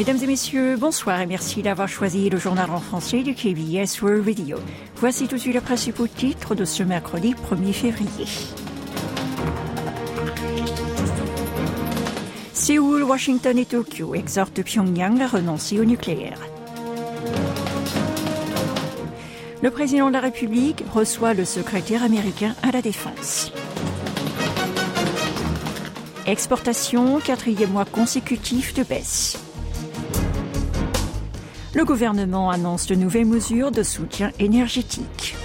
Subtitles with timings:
[0.00, 4.26] Mesdames et messieurs, bonsoir et merci d'avoir choisi le journal en français du KBS World
[4.26, 4.56] Radio.
[4.96, 8.24] Voici tout de suite les principaux titres de ce mercredi 1er février.
[12.54, 16.40] Séoul, Washington et Tokyo exhortent Pyongyang à renoncer au nucléaire.
[19.62, 23.52] Le président de la République reçoit le secrétaire américain à la Défense.
[26.24, 29.49] Exportation, quatrième mois consécutif de baisse.
[31.72, 35.36] Le gouvernement annonce de nouvelles mesures de soutien énergétique.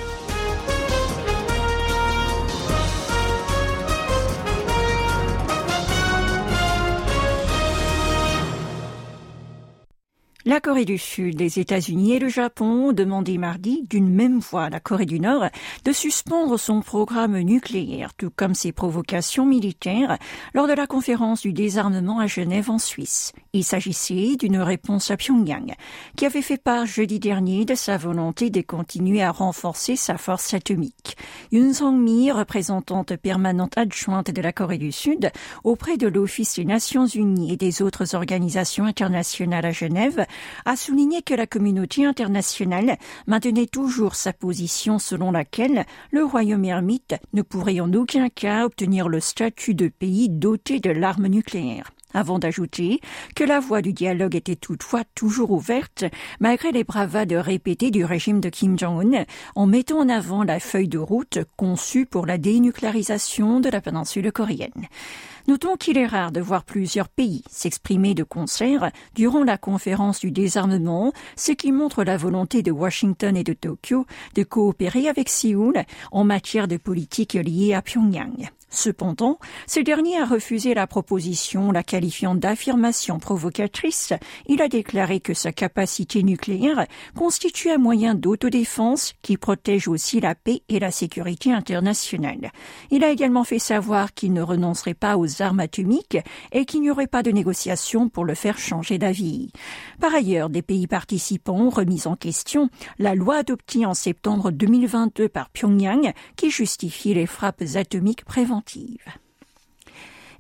[10.47, 14.65] La Corée du Sud, les États-Unis et le Japon ont demandé mardi, d'une même voix
[14.65, 15.45] à la Corée du Nord,
[15.83, 20.19] de suspendre son programme nucléaire, tout comme ses provocations militaires,
[20.53, 23.33] lors de la conférence du désarmement à Genève en Suisse.
[23.53, 25.73] Il s'agissait d'une réponse à Pyongyang,
[26.15, 30.53] qui avait fait part jeudi dernier de sa volonté de continuer à renforcer sa force
[30.53, 31.17] atomique.
[31.53, 35.31] Yun Song-mi, représentante permanente adjointe de la Corée du Sud
[35.63, 40.27] auprès de l'Office des Nations Unies et des autres organisations internationales à Genève,
[40.65, 42.97] a souligné que la communauté internationale
[43.27, 49.09] maintenait toujours sa position selon laquelle le royaume ermite ne pourrait en aucun cas obtenir
[49.09, 53.01] le statut de pays doté de l'arme nucléaire avant d'ajouter
[53.35, 56.05] que la voie du dialogue était toutefois toujours ouverte,
[56.39, 60.87] malgré les bravades répétées du régime de Kim Jong-un, en mettant en avant la feuille
[60.87, 64.87] de route conçue pour la dénucléarisation de la péninsule coréenne.
[65.47, 70.31] Notons qu'il est rare de voir plusieurs pays s'exprimer de concert durant la conférence du
[70.31, 75.83] désarmement, ce qui montre la volonté de Washington et de Tokyo de coopérer avec Séoul
[76.11, 78.49] en matière de politique liée à Pyongyang.
[78.75, 84.11] Cependant, ce dernier a refusé la proposition, la qualifiant d'affirmation provocatrice.
[84.47, 86.85] Il a déclaré que sa capacité nucléaire
[87.15, 92.51] constitue un moyen d'autodéfense qui protège aussi la paix et la sécurité internationale.
[92.91, 96.17] Il a également fait savoir qu'il ne renoncerait pas aux armes atomiques
[96.51, 99.53] et qu'il n'y aurait pas de négociation pour le faire changer d'avis.
[100.01, 105.29] Par ailleurs, des pays participants ont remis en question la loi adoptée en septembre 2022
[105.29, 108.64] par Pyongyang qui justifie les frappes atomiques préventives.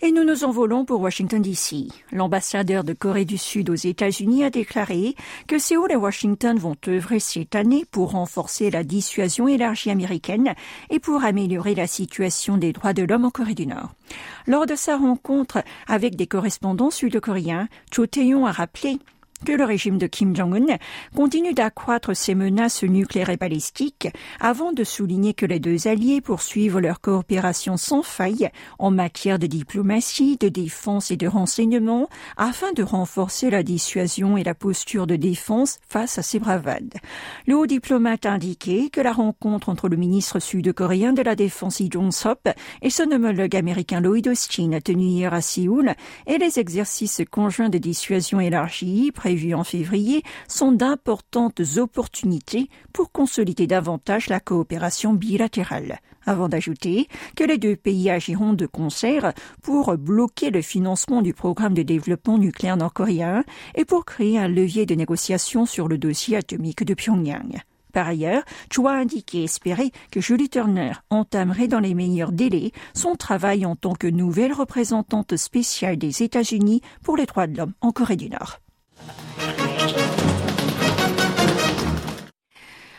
[0.01, 1.87] Et nous nous envolons pour Washington, D.C.
[2.11, 5.15] L'ambassadeur de Corée du Sud aux États-Unis a déclaré
[5.47, 10.53] que Séoul et Washington vont œuvrer cette année pour renforcer la dissuasion élargie américaine
[10.89, 13.93] et pour améliorer la situation des droits de l'homme en Corée du Nord.
[14.47, 18.99] Lors de sa rencontre avec des correspondants sud-coréens, Cho Tae-yong a rappelé
[19.43, 20.77] que le régime de Kim Jong-un
[21.15, 24.07] continue d'accroître ses menaces nucléaires et balistiques
[24.39, 29.47] avant de souligner que les deux alliés poursuivent leur coopération sans faille en matière de
[29.47, 32.07] diplomatie, de défense et de renseignement
[32.37, 36.93] afin de renforcer la dissuasion et la posture de défense face à ces bravades.
[37.45, 41.79] Le haut diplomate a indiqué que la rencontre entre le ministre sud-coréen de la Défense
[41.79, 42.49] Lee Jong-sop
[42.81, 45.93] et son homologue américain Lloyd Austin tenu hier à Séoul
[46.27, 53.65] et les exercices conjoints de dissuasion élargie prévus en février sont d'importantes opportunités pour consolider
[53.65, 55.97] davantage la coopération bilatérale,
[56.27, 59.33] avant d'ajouter que les deux pays agiront de concert
[59.63, 63.43] pour bloquer le financement du programme de développement nucléaire nord-coréen
[63.73, 67.63] et pour créer un levier de négociation sur le dossier atomique de Pyongyang.
[67.93, 73.15] Par ailleurs, Chua a indiqué espérer que Julie Turner entamerait dans les meilleurs délais son
[73.15, 77.91] travail en tant que nouvelle représentante spéciale des États-Unis pour les droits de l'homme en
[77.91, 78.59] Corée du Nord.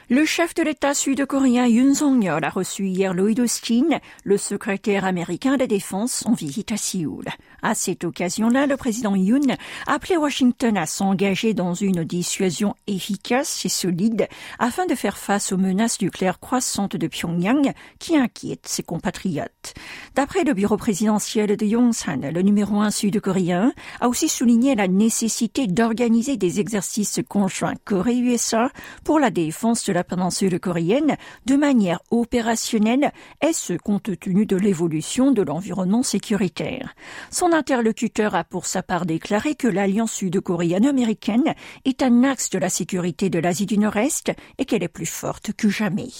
[0.08, 5.54] Le chef de l'État sud-coréen Yoon Song-yeol a reçu hier Lloyd Austin, le secrétaire américain
[5.54, 7.24] de la Défense, en visite à Séoul.
[7.60, 9.56] À cette occasion-là, le président Yoon
[9.88, 14.28] a appelé Washington à s'engager dans une dissuasion efficace et solide
[14.60, 19.74] afin de faire face aux menaces nucléaires croissantes de Pyongyang qui inquiètent ses compatriotes.
[20.14, 25.66] D'après le bureau présidentiel de Yongsan, le numéro un sud-coréen a aussi souligné la nécessité
[25.66, 28.70] d'organiser des exercices conjoints Corée-USA
[29.02, 31.16] pour la défense de la péninsule coréenne
[31.46, 33.12] de manière opérationnelle
[33.42, 36.94] et ce compte tenu de l'évolution de l'environnement sécuritaire.
[37.30, 41.54] Son interlocuteur a pour sa part déclaré que l'alliance sud-coréenne américaine
[41.86, 45.54] est un axe de la sécurité de l'Asie du Nord-Est et qu'elle est plus forte
[45.54, 46.10] que jamais.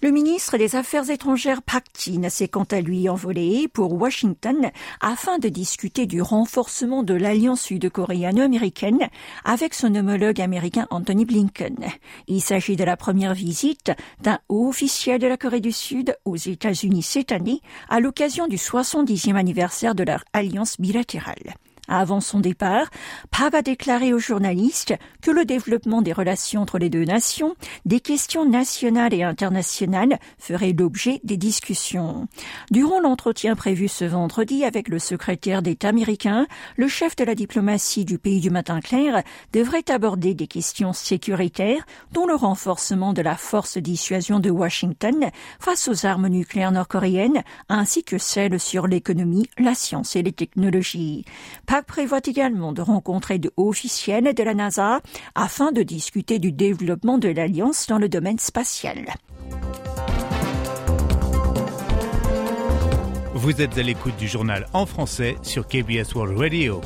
[0.00, 1.60] Le ministre des Affaires étrangères
[1.98, 7.62] Jin s'est quant à lui envolé pour Washington afin de discuter du renforcement de l'alliance
[7.62, 9.08] sud-coréano-américaine
[9.44, 11.88] avec son homologue américain Anthony Blinken.
[12.28, 13.90] Il s'agit de la première visite
[14.22, 18.56] d'un haut officiel de la Corée du Sud aux États-Unis cette année à l'occasion du
[18.56, 21.56] 70e anniversaire de leur alliance bilatérale.
[21.88, 22.86] Avant son départ,
[23.30, 27.54] Pav a déclaré aux journalistes que le développement des relations entre les deux nations,
[27.86, 32.28] des questions nationales et internationales, ferait l'objet des discussions.
[32.70, 36.46] Durant l'entretien prévu ce vendredi avec le secrétaire d'État américain,
[36.76, 39.22] le chef de la diplomatie du pays du matin clair
[39.54, 45.88] devrait aborder des questions sécuritaires, dont le renforcement de la force dissuasion de Washington face
[45.88, 51.24] aux armes nucléaires nord-coréennes, ainsi que celle sur l'économie, la science et les technologies
[51.82, 55.00] prévoit également de rencontrer de hauts officiels de la NASA
[55.34, 59.14] afin de discuter du développement de l'Alliance dans le domaine spatial.
[63.34, 66.80] Vous êtes à l'écoute du journal en français sur KBS World Radio.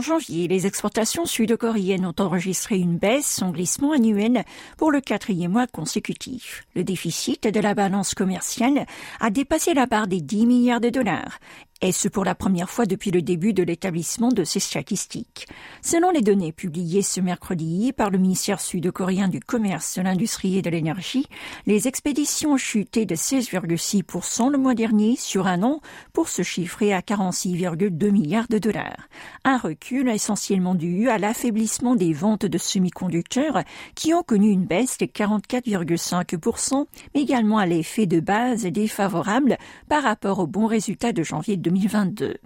[0.00, 4.46] En janvier, les exportations sud-coréennes ont enregistré une baisse en glissement annuel
[4.78, 6.64] pour le quatrième mois consécutif.
[6.74, 8.86] Le déficit de la balance commerciale
[9.20, 11.38] a dépassé la barre des 10 milliards de dollars
[11.82, 15.46] et ce pour la première fois depuis le début de l'établissement de ces statistiques?
[15.82, 20.62] Selon les données publiées ce mercredi par le ministère sud-coréen du Commerce, de l'Industrie et
[20.62, 21.26] de l'Énergie,
[21.66, 25.80] les expéditions ont chuté de 16,6% le mois dernier sur un an
[26.12, 29.08] pour se chiffrer à 46,2 milliards de dollars.
[29.44, 33.62] Un recul essentiellement dû à l'affaiblissement des ventes de semi-conducteurs
[33.94, 39.56] qui ont connu une baisse de 44,5%, mais également à l'effet de base défavorable
[39.88, 42.36] par rapport aux bons résultats de janvier 2022.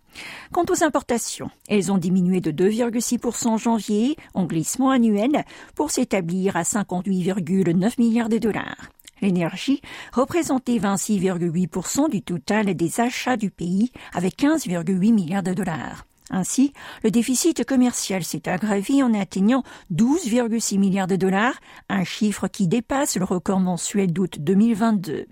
[0.52, 5.44] Quant aux importations, elles ont diminué de 2,6% en janvier, en glissement annuel,
[5.74, 8.90] pour s'établir à 58,9 milliards de dollars.
[9.22, 9.80] L'énergie
[10.12, 16.04] représentait 26,8% du total des achats du pays avec 15,8 milliards de dollars.
[16.30, 16.72] Ainsi,
[17.02, 19.62] le déficit commercial s'est aggravé en atteignant
[19.92, 21.54] 12,6 milliards de dollars,
[21.90, 25.26] un chiffre qui dépasse le record mensuel d'août 2022.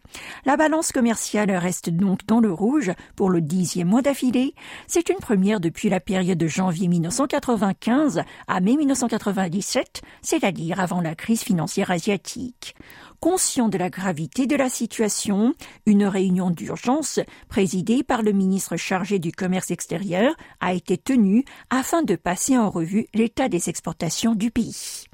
[0.44, 4.54] La balance commerciale reste donc dans le rouge pour le dixième mois d'affilée.
[4.86, 11.14] C'est une première depuis la période de janvier 1995 à mai 1997, c'est-à-dire avant la
[11.14, 12.74] crise financière asiatique.
[13.22, 15.54] Conscient de la gravité de la situation,
[15.86, 22.02] une réunion d'urgence présidée par le ministre chargé du commerce extérieur a été tenue afin
[22.02, 25.06] de passer en revue l'état des exportations du pays.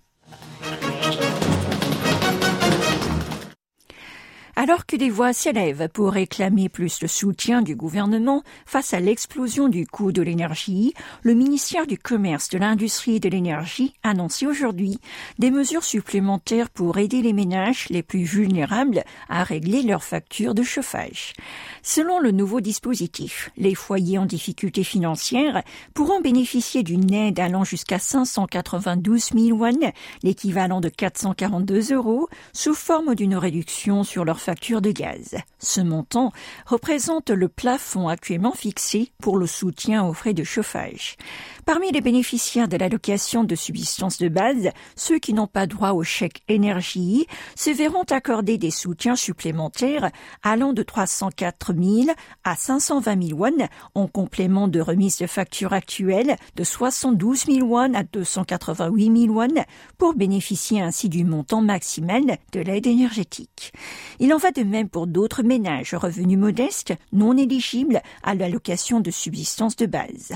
[4.60, 9.68] Alors que des voix s'élèvent pour réclamer plus de soutien du gouvernement face à l'explosion
[9.68, 14.48] du coût de l'énergie, le ministère du Commerce, de l'Industrie et de l'Énergie a annoncé
[14.48, 14.98] aujourd'hui
[15.38, 20.64] des mesures supplémentaires pour aider les ménages les plus vulnérables à régler leurs factures de
[20.64, 21.34] chauffage.
[21.84, 25.62] Selon le nouveau dispositif, les foyers en difficulté financière
[25.94, 29.92] pourront bénéficier d'une aide allant jusqu'à 592 000 won,
[30.24, 35.36] l'équivalent de 442 euros, sous forme d'une réduction sur leur facture de gaz.
[35.58, 36.32] Ce montant
[36.64, 41.18] représente le plafond actuellement fixé pour le soutien aux frais de chauffage.
[41.66, 46.02] Parmi les bénéficiaires de l'allocation de subsistance de base, ceux qui n'ont pas droit au
[46.02, 50.10] chèque énergie se verront accorder des soutiens supplémentaires
[50.42, 56.36] allant de 304 000 à 520 000 won en complément de remise de facture actuelle
[56.56, 59.62] de 72 000 won à 288 000 won
[59.98, 63.74] pour bénéficier ainsi du montant maximal de l'aide énergétique.
[64.20, 69.10] Il en va de même pour d'autres ménages revenus modestes non éligibles à l'allocation de
[69.10, 70.32] subsistance de base.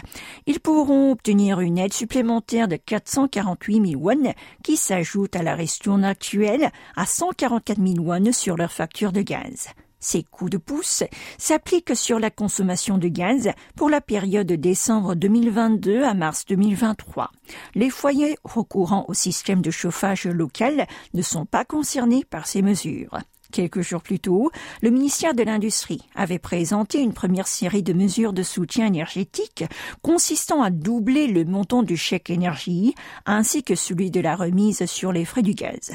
[0.46, 6.04] Ils pourront obtenir une aide supplémentaire de 448 000 won qui s'ajoute à la ristourne
[6.04, 9.68] actuelle à 144 000 won sur leur facture de gaz.
[10.02, 11.04] Ces coups de pouce
[11.38, 17.30] s'appliquent sur la consommation de gaz pour la période de décembre 2022 à mars 2023.
[17.76, 23.16] Les foyers recourant au système de chauffage local ne sont pas concernés par ces mesures.
[23.52, 28.32] Quelques jours plus tôt, le ministère de l'Industrie avait présenté une première série de mesures
[28.32, 29.64] de soutien énergétique
[30.00, 32.94] consistant à doubler le montant du chèque énergie
[33.26, 35.92] ainsi que celui de la remise sur les frais du gaz.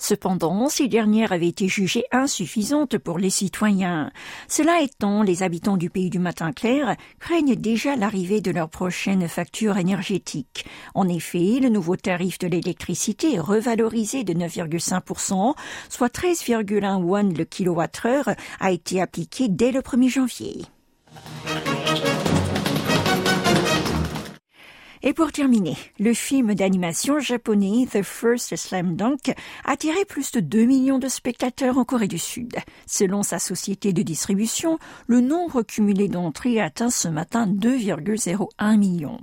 [0.00, 4.10] Cependant, ces dernières avaient été jugées insuffisantes pour les citoyens.
[4.48, 9.28] Cela étant, les habitants du pays du matin clair craignent déjà l'arrivée de leur prochaine
[9.28, 10.66] facture énergétique.
[10.96, 15.54] En effet, le nouveau tarif de l'électricité revalorisé de 9,5%,
[15.88, 20.62] soit 13,1 won le kilowattheure a été appliqué dès le 1er janvier.
[25.02, 29.34] Et pour terminer, le film d'animation japonais The First Slam Dunk
[29.64, 32.56] a attiré plus de 2 millions de spectateurs en Corée du Sud.
[32.86, 39.20] Selon sa société de distribution, le nombre cumulé d'entrées atteint ce matin 2,01 millions.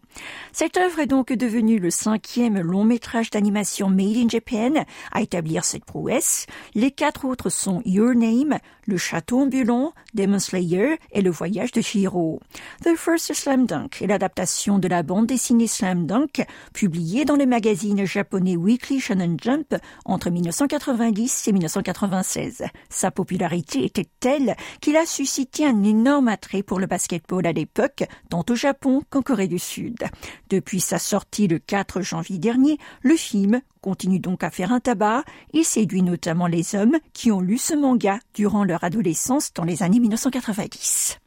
[0.52, 5.66] Cette œuvre est donc devenue le cinquième long métrage d'animation Made in Japan à établir
[5.66, 6.46] cette prouesse.
[6.76, 11.82] Les quatre autres sont Your Name, Le Château ambulant, Demon Slayer et Le Voyage de
[11.82, 12.40] Shiro.
[12.84, 17.48] The First Slam Dunk est l'adaptation de la bande dessinée Slam Dunk, publiée dans le
[17.48, 19.76] magazine japonais Weekly Shonen Jump
[20.06, 22.64] entre 1990 et 1996.
[22.90, 28.04] Sa popularité était telle qu'il a suscité un énorme attrait pour le basketball à l'époque,
[28.30, 30.04] tant au Japon qu'en Corée du Sud.
[30.50, 35.24] Depuis sa sortie le 4 janvier dernier, le film continue donc à faire un tabac.
[35.54, 39.82] Il séduit notamment les hommes qui ont lu ce manga durant leur adolescence dans les
[39.82, 41.20] années 1990.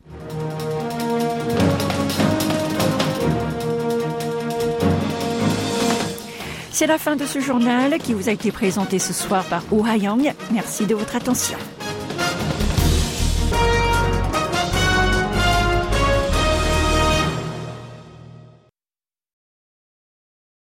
[6.78, 9.83] C'est la fin de ce journal qui vous a été présenté ce soir par Oh
[9.87, 10.35] Yang.
[10.52, 11.56] Merci de votre attention.